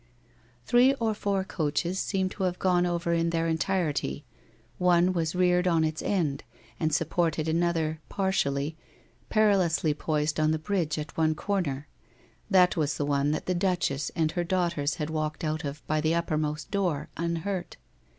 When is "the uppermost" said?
16.01-16.71